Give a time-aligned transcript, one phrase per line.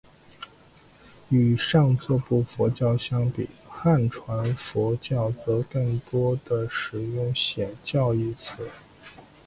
[1.29, 8.67] 与上座部佛教相比汉传佛教则更多地使用显教一词。